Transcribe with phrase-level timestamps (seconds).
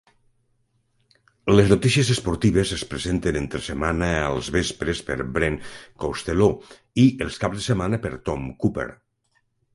[1.57, 5.61] Les notícies esportives es presenten entre setmana els vespres per Brent
[6.07, 6.75] Costelloe
[7.07, 8.91] i els caps de setmana per Tom Cooper.